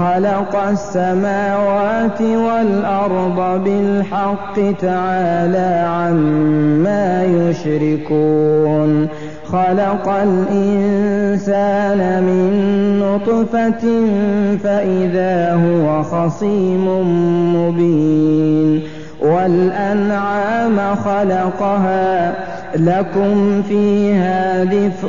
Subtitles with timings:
[0.00, 9.08] خلق السماوات والأرض بالحق تعالى عما يشركون.
[9.44, 12.50] خلق الإنسان من
[12.98, 13.84] نطفة
[14.64, 16.86] فإذا هو خصيم
[17.56, 18.82] مبين.
[19.22, 22.34] والأنعام خلقها
[22.76, 25.08] لكم فيها دفء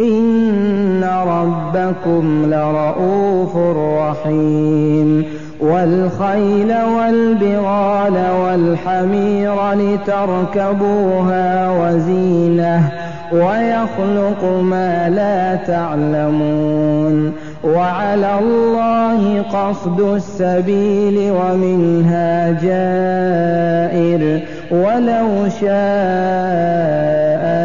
[0.00, 5.24] إن ربكم لرءوف رحيم
[5.60, 12.92] والخيل والبغال والحمير لتركبوها وزينه
[13.32, 17.32] ويخلق ما لا تعلمون
[17.64, 27.31] وعلى الله قصد السبيل ومنها جائر ولو شاء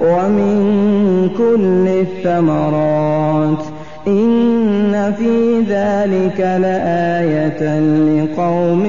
[0.00, 3.62] ومن كل الثمرات
[4.06, 8.86] إن في ذلك لآية لقوم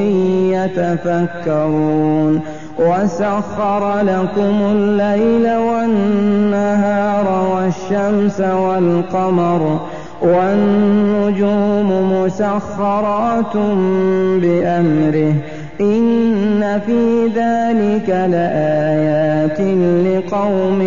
[0.54, 2.42] يتفكرون
[2.80, 9.80] وسخر لكم الليل والنهار والشمس والقمر
[10.22, 13.58] والنجوم مسخرات
[14.42, 15.34] بأمره
[15.82, 19.60] إن في ذلك لآيات
[20.06, 20.82] لقوم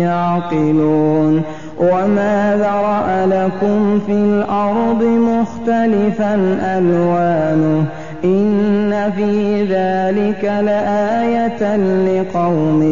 [0.00, 1.42] يعقلون
[1.78, 6.34] وما ذرأ لكم في الأرض مختلفا
[6.78, 7.84] ألوانه
[8.24, 12.82] إن في ذلك لآية لقوم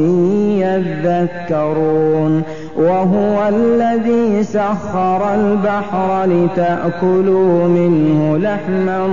[0.60, 2.42] يذكرون
[2.76, 9.08] وهو الذي سخر البحر لتأكلوا منه لحما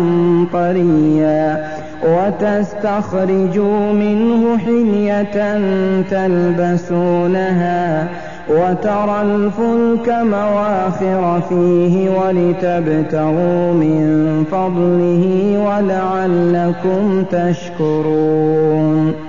[0.53, 1.66] طريا
[2.05, 5.59] وتستخرجوا منه حلية
[6.01, 8.07] تلبسونها
[8.49, 15.23] وترى الفلك مواخر فيه ولتبتغوا من فضله
[15.67, 19.24] ولعلكم تشكرون.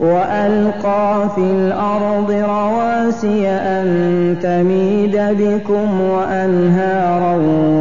[0.00, 7.38] وألقى في الأرض رواسي أن تميد بكم وأنهارا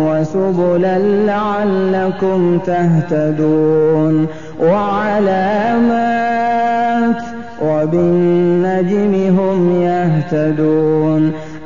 [0.09, 4.27] وسبلا لعلكم تهتدون
[4.61, 6.19] وعلامات
[7.61, 11.31] وبالنجم هم يهتدون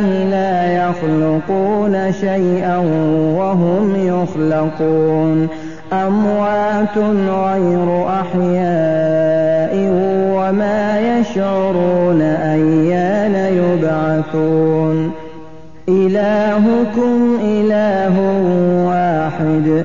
[0.00, 2.76] الله لا يخلقون شيئا
[3.36, 5.48] وهم يخلقون.
[5.92, 6.98] أموات
[7.28, 9.74] غير أحياء
[10.36, 15.10] وما يشعرون أيان يبعثون.
[15.88, 18.20] إلهكم إله
[18.86, 19.84] واحد.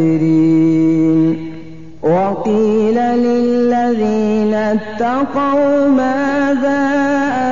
[2.02, 6.80] وقيل للذين اتقوا ماذا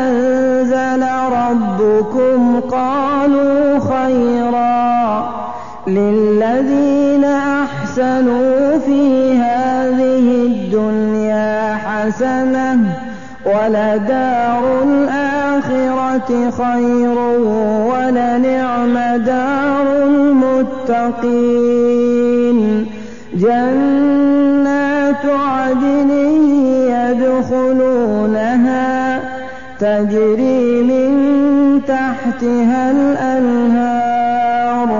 [0.01, 5.29] أنزل ربكم؟ قالوا خيرا.
[5.87, 8.58] للذين أحسنوا
[12.09, 12.79] حسنة
[13.47, 17.19] ولدار الآخرة خير
[17.91, 18.95] ولنعم
[19.25, 19.87] دار
[20.87, 22.59] المتقين.
[23.35, 26.11] جنات عدن
[27.19, 28.89] يدخلونها
[29.81, 31.13] تجري من
[31.89, 34.91] تحتها الأنهار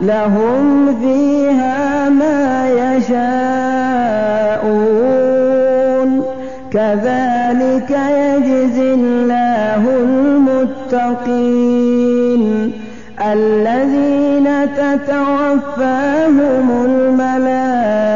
[0.00, 3.61] لهم فيها ما يشاءون
[6.92, 9.82] كذلك يجزي الله
[11.00, 12.42] المتقين
[13.32, 18.06] الذين تتوفاهم الملائكة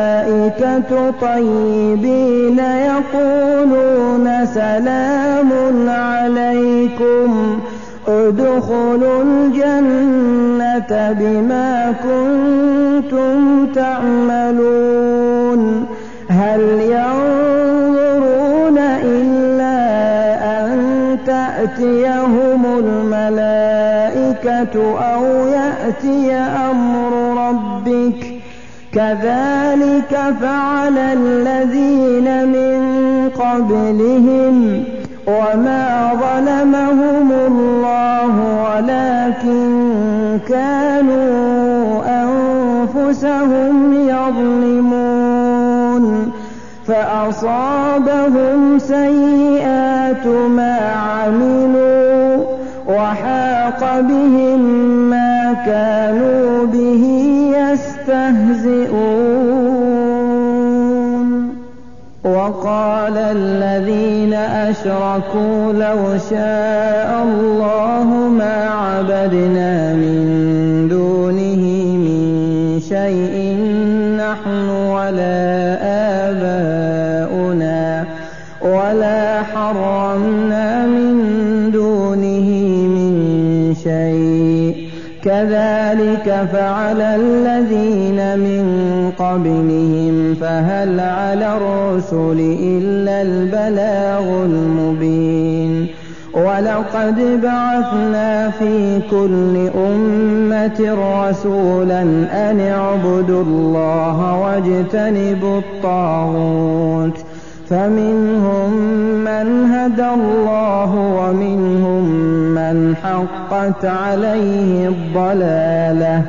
[1.20, 5.50] طيبين يقولون سلام
[5.88, 7.60] عليكم
[8.08, 15.26] ادخلوا الجنة بما كنتم تعملون
[24.76, 27.12] أو يأتي أمر
[27.48, 28.36] ربك.
[28.92, 32.80] كذلك فعل الذين من
[33.28, 34.84] قبلهم
[35.26, 38.34] وما ظلمهم الله
[38.64, 39.68] ولكن
[40.48, 45.26] كانوا أنفسهم يظلمون.
[46.88, 52.44] فأصابهم سيئات ما عملوا
[53.76, 54.60] وحاق بهم
[55.10, 57.04] ما كانوا به
[57.56, 58.96] يستهزئون
[62.24, 68.04] وقال الذين أشركوا لو شاء الله
[68.38, 71.62] ما عبدنا من دونه
[71.96, 73.35] من شيء
[85.26, 88.64] كذلك فعل الذين من
[89.18, 95.86] قبلهم فهل على الرسل إلا البلاغ المبين؟
[96.34, 102.02] ولقد بعثنا في كل أمة رسولا
[102.32, 107.25] أن اعبدوا الله واجتنبوا الطاغوت.
[107.70, 108.72] فمنهم
[109.24, 112.04] من هدى الله ومنهم
[112.54, 116.22] من حقت عليه الضلاله.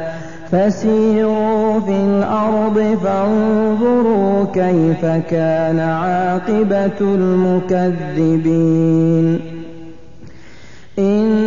[0.51, 8.47] فسيروا في الأرض فانظروا كيف كان عاقبة المكذبين.
[10.99, 11.46] إن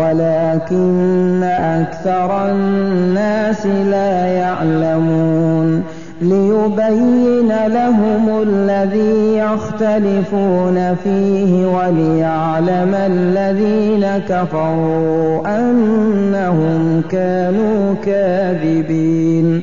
[0.00, 5.82] ولكن أكثر الناس لا يعلمون
[6.20, 19.62] ليبين لهم الذي يختلفون فيه وليعلم الذين كفروا أنهم كانوا كاذبين.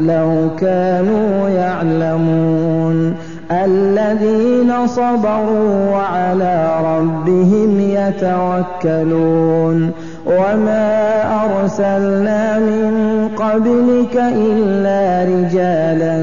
[0.00, 3.14] لو كانوا يعلمون
[3.50, 9.90] الذين صبروا وعلى ربهم يتوكلون
[10.26, 12.92] وما أرسلنا من
[13.36, 16.22] قبلك إلا رجالا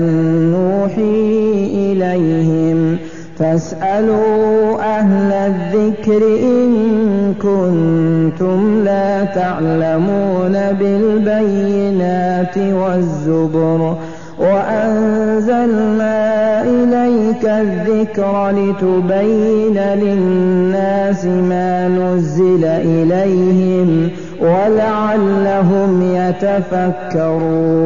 [0.56, 2.98] نوحي إليهم
[3.40, 13.96] فاسألوا أهل الذكر إن كنتم لا تعلمون بالبينات والزبر
[14.40, 16.16] وأنزلنا
[16.64, 24.10] إليك الذكر لتبين للناس ما نزل إليهم
[24.42, 26.02] ولعلهم
[27.22, 27.86] يتفكرون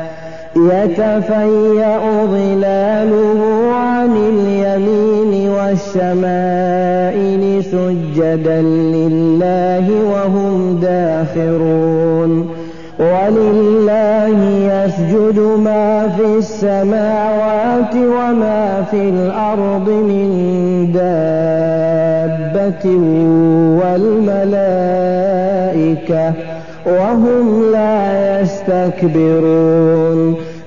[0.69, 3.39] يتفيأ ظلاله
[3.73, 12.49] عن اليمين والشمائل سجدا لله وهم داخرون.
[12.99, 14.37] ولله
[14.71, 20.27] يسجد ما في السماوات وما في الأرض من
[20.93, 22.85] دابة
[23.81, 25.31] والملائكة
[26.85, 30.35] وهم لا يستكبرون.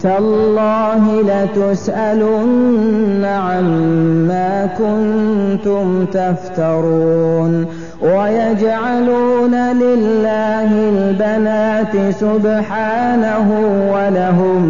[0.00, 7.66] تالله لتسألن عما كنتم تفترون
[8.02, 13.48] ويجعلون لله البنات سبحانه
[13.92, 14.62] ولهم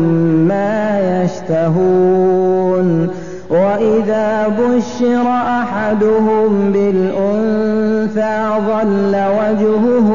[0.48, 3.08] ما يشتهون
[3.50, 5.26] وإذا بشر
[5.62, 10.08] أحدهم بالأنثى ظل وجهه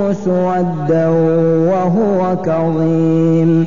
[0.00, 1.08] مسودا
[1.70, 3.66] وهو كظيم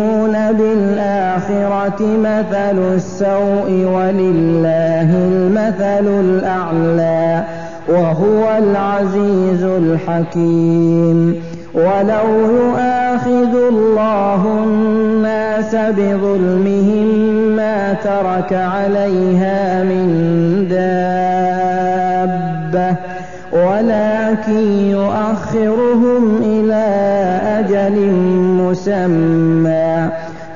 [1.51, 7.43] بالآخرة مثل السوء ولله المثل الأعلى
[7.89, 11.43] وهو العزيز الحكيم.
[11.73, 17.07] ولو يؤاخذ الله الناس بظلمهم
[17.55, 20.07] ما ترك عليها من
[20.69, 21.91] دابة
[23.51, 26.85] ولكن يؤخرهم إلى
[27.59, 27.95] أجل
[28.61, 30.09] مسمى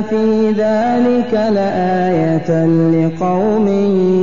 [0.00, 3.68] في ذلك لآية لقوم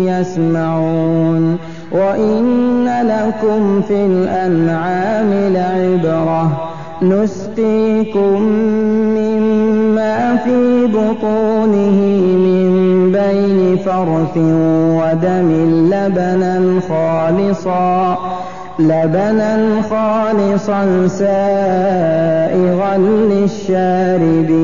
[0.07, 1.57] يسمعون
[1.91, 8.41] وإن لكم في الأنعام لعبرة نسقيكم
[9.17, 11.97] مما في بطونه
[12.37, 14.37] من بين فرث
[14.97, 15.49] ودم
[15.91, 18.17] لبنا خالصا
[18.79, 22.97] لبنا خالصا سائغا
[23.31, 24.63] للشاربين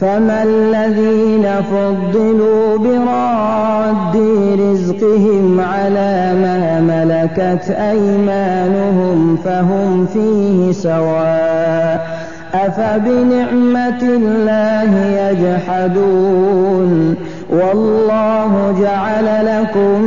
[0.00, 4.16] فما الذين فضلوا براد
[4.60, 12.20] رزقهم على ما ملكت أيمانهم فهم فيه سواء
[12.54, 14.90] أفبنعمة الله
[15.30, 17.14] يجحدون
[17.50, 20.02] والله جعل لكم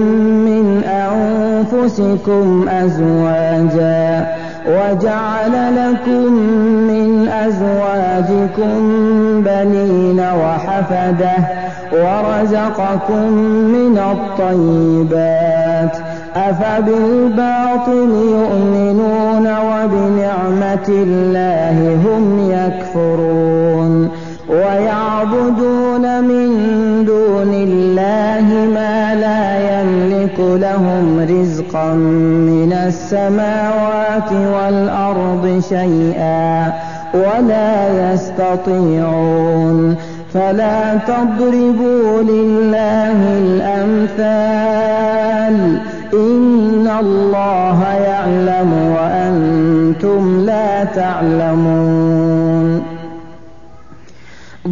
[0.46, 4.33] من أنفسكم أزواجا
[4.68, 6.34] وجعل لكم
[6.88, 8.72] من أزواجكم
[9.44, 11.36] بنين وحفدة
[11.92, 13.28] ورزقكم
[13.74, 15.98] من الطيبات
[16.36, 24.10] أفبالباطل يؤمنون وبنعمة الله هم يكفرون
[24.50, 26.50] ويعبدون من
[31.44, 36.74] رزقا من السماوات والأرض شيئا
[37.14, 39.96] ولا يستطيعون
[40.34, 44.76] فلا تضربوا لله الأمثال
[46.14, 52.93] إن الله يعلم وأنتم لا تعلمون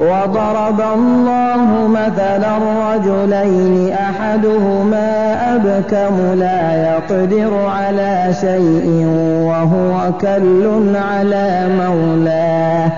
[0.00, 2.58] وضرب الله مثلا
[2.92, 9.06] رجلين أحدهما أبكم لا يقدر على شيء
[9.44, 12.92] وهو كل على مولاه.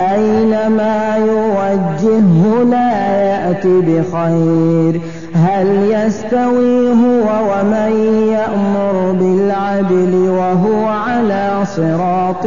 [0.00, 5.00] أينما يوجهه لا يأت بخير.
[5.34, 7.92] هل يستوي هو ومن
[8.32, 12.46] يأمر بالعدل وهو على صراط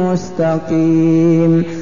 [0.00, 1.81] مستقيم؟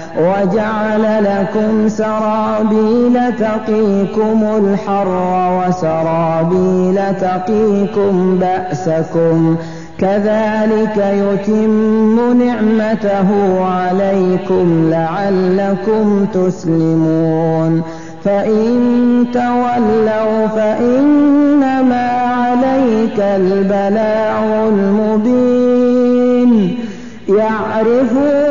[0.19, 5.07] وجعل لكم سرابيل تقيكم الحر
[5.59, 9.55] وسرابيل تقيكم بأسكم
[9.97, 13.29] كذلك يتم نعمته
[13.65, 17.81] عليكم لعلكم تسلمون
[18.23, 26.51] فإن تولوا فإنما عليك البلاغ المبين
[27.29, 28.50] يعرفون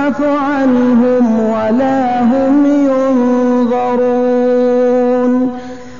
[0.00, 2.66] يخفف عنهم ولا هم
[3.66, 4.30] ينظرون.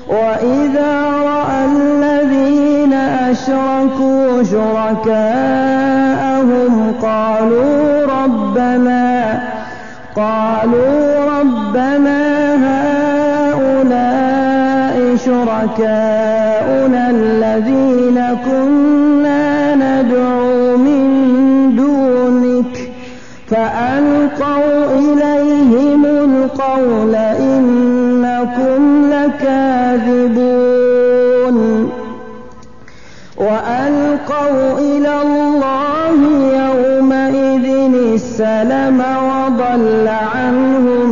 [0.08, 0.92] وإذا
[1.24, 2.92] رأى الذين
[3.30, 5.52] أشركوا شركاءهم
[7.02, 9.40] قالوا ربنا
[10.16, 12.20] قالوا ربنا
[13.54, 14.16] هؤلاء
[15.16, 18.69] شركاؤنا الذين كنا
[24.40, 28.80] فألقوا إليهم القول إنكم
[29.12, 30.70] لكاذبون
[33.36, 36.18] وألقوا إلى الله
[36.64, 37.66] يومئذ
[38.14, 41.08] السلم وضل عنهم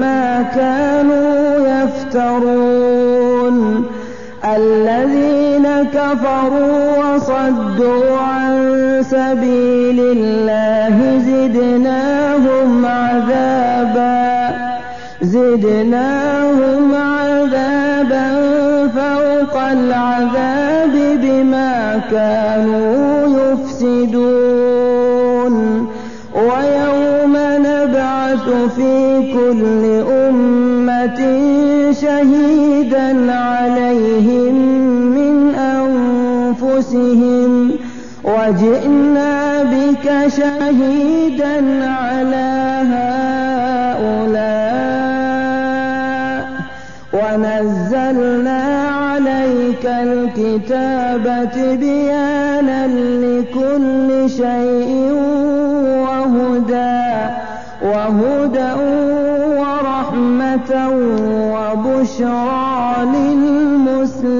[0.00, 3.56] ما كانوا يفترون
[4.56, 8.52] الذين كفروا وصدوا عن
[9.10, 9.59] سبيل
[15.56, 18.26] زدناهم عذابا
[18.94, 24.74] فوق العذاب بما كانوا يفسدون
[26.34, 27.34] ويوم
[27.66, 28.94] نبعث في
[29.32, 29.82] كل
[30.12, 31.20] أمة
[31.92, 34.54] شهيدا عليهم
[35.16, 35.54] من
[36.54, 37.52] أنفسهم
[38.24, 42.09] وجئنا بك شهيدا على
[50.38, 55.12] الكتاب تبيانا لكل شيء
[56.02, 57.10] وهدى
[57.82, 58.72] وهدى
[59.58, 60.70] ورحمة
[61.54, 64.39] وبشرى للمسلمين.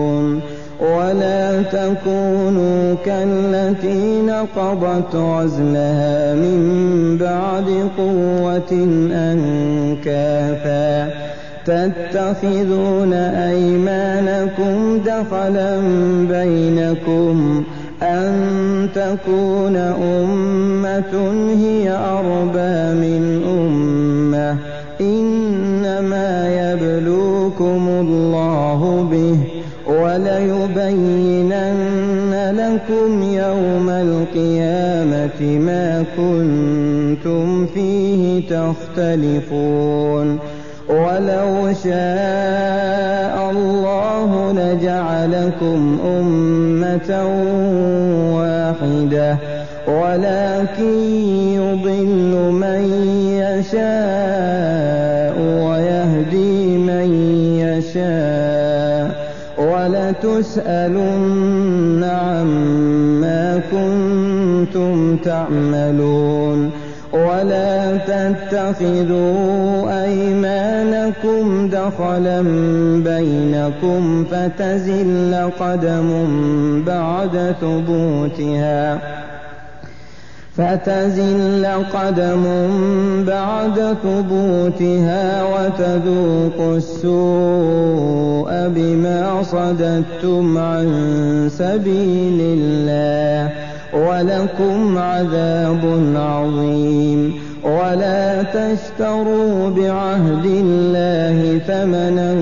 [1.71, 8.71] تكونوا كالتي نقضت غزلها من بعد قوة
[9.13, 11.09] أنكاثا
[11.65, 15.79] تتخذون أيمانكم دخلا
[16.29, 17.63] بينكم
[18.03, 18.33] أن
[18.95, 21.13] تكون أمة
[21.57, 24.57] هي أربى من أمة.
[25.01, 26.29] إنما
[26.61, 28.50] يبلوكم الله
[30.11, 31.71] وليبينن
[32.59, 40.39] لكم يوم القيامة ما كنتم فيه تختلفون.
[40.89, 47.11] ولو شاء الله لجعلكم أمة
[48.35, 49.37] واحدة
[49.87, 50.93] ولكن
[51.55, 52.81] يضل من
[53.41, 54.80] يشاء.
[60.23, 66.71] ولتسألن عما كنتم تعملون
[67.13, 69.23] ولا تتخذوا
[70.03, 72.41] أيمانكم دخلا
[73.03, 76.09] بينكم فتزل قدم
[76.87, 78.99] بعد ثبوتها
[80.61, 82.43] فتزل قدم
[83.27, 90.87] بعد ثبوتها وتذوقوا السوء بما صددتم عن
[91.57, 93.53] سبيل الله
[93.93, 102.35] ولكم عذاب عظيم ولا تشتروا بعهد الله ثمنا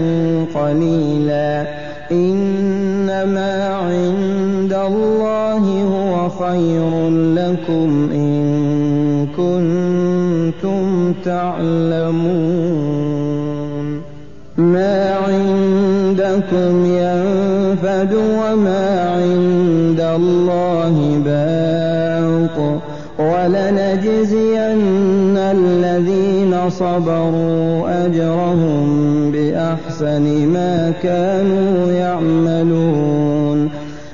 [0.55, 1.67] قليلا
[2.11, 7.08] إنما عند الله هو خير
[7.49, 12.19] لكم إن كنتم تعلمون.
[14.57, 22.81] ما عندكم ينفد وما عند الله باق.
[23.19, 28.87] ولنجزين الذين صبروا أجرهم
[29.31, 33.38] بأحسن ما كانوا يعملون.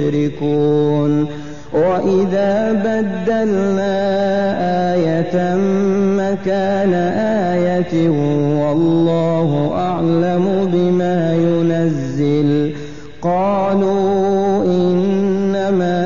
[0.00, 1.26] مشركون
[1.72, 3.94] وإذا بدلنا
[4.94, 5.54] آية
[6.18, 6.94] مكان
[7.54, 8.08] آية
[8.60, 12.72] والله أعلم بما ينزل.
[13.22, 16.00] قالوا إنما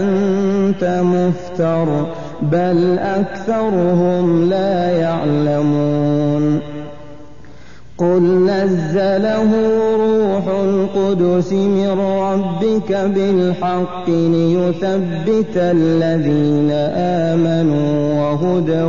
[0.00, 2.06] أنت مفتر
[2.42, 6.60] بل أكثرهم لا يعلمون.
[7.98, 9.50] قل نزله
[9.96, 10.44] روح
[11.10, 16.70] القدس من ربك بالحق ليثبت الذين
[17.30, 18.82] آمنوا وهدى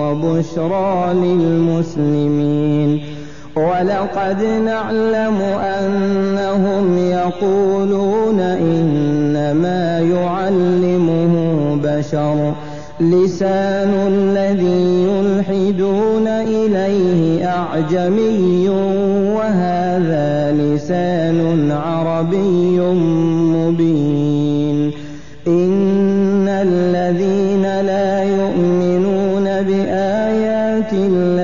[0.00, 3.00] وبشرى للمسلمين.
[3.56, 5.38] ولقد نعلم
[5.80, 11.34] أنهم يقولون إنما يعلمه
[11.82, 12.52] بشر.
[13.00, 18.68] لسان الذي يلحدون إليه أعجمي
[19.34, 22.80] وهذا لسان عربي
[23.56, 24.90] مبين.
[25.46, 31.43] إن الذين لا يؤمنون بآيات الله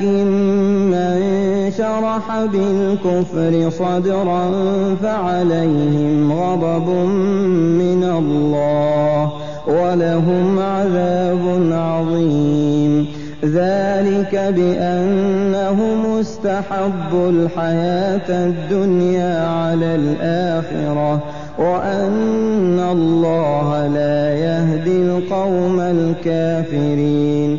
[0.00, 0.26] ولكن
[0.90, 4.50] من شرح بالكفر صدرا
[5.02, 6.88] فعليهم غضب
[7.78, 9.32] من الله
[9.66, 13.06] ولهم عذاب عظيم.
[13.44, 21.22] ذلك بأنهم استحبوا الحياة الدنيا على الآخرة
[21.58, 27.58] وأن الله لا يهدي القوم الكافرين.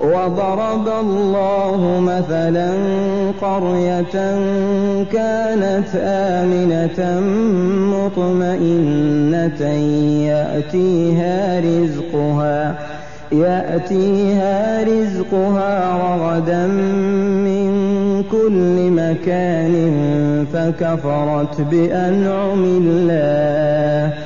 [0.00, 2.70] وضرب الله مثلا
[3.42, 4.16] قرية
[5.12, 7.20] كانت آمنة
[7.96, 9.62] مطمئنة
[10.26, 12.78] يأتيها رزقها
[13.32, 16.66] يأتيها رزقها رغدا
[17.46, 17.66] من
[18.30, 19.74] كل مكان
[20.52, 24.25] فكفرت بأنعم الله.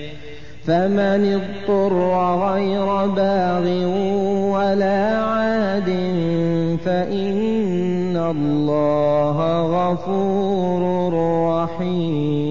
[0.67, 1.93] فمن اضطر
[2.45, 3.65] غير باغ
[4.55, 5.89] ولا عاد
[6.85, 10.81] فإن الله غفور
[11.49, 12.50] رحيم.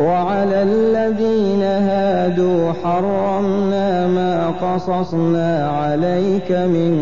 [0.00, 6.92] وعلى الذين هادوا حرمنا ما قصصنا عليك من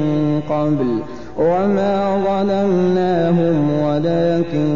[0.50, 1.02] قبل
[1.38, 1.94] وما
[2.26, 4.68] ظلمناهم ولكن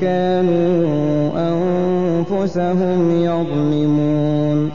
[0.00, 4.70] كانوا أنفسهم يظلمون.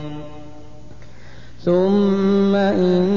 [1.65, 3.16] ثم إن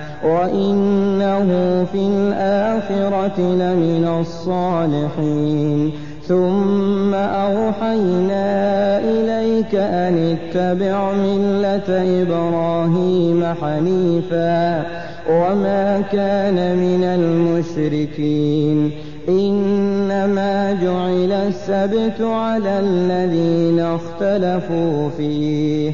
[0.23, 1.47] وإنه
[1.91, 5.91] في الآخرة لمن الصالحين
[6.27, 14.85] ثم أوحينا إليك أن اتبع ملة إبراهيم حنيفا
[15.29, 18.91] وما كان من المشركين
[19.29, 25.93] إنما جعل السبت على الذين اختلفوا فيه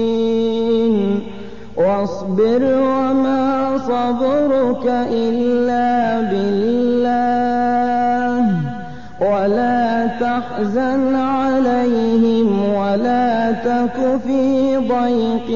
[1.85, 6.91] واصبر وما صبرك إلا بالله.
[9.21, 15.49] ولا تحزن عليهم ولا تك في ضيق